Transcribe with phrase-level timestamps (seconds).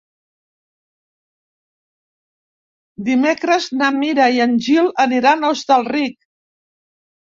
[3.09, 6.19] Dimecres na Mira i en Gil aniran a Hostalric.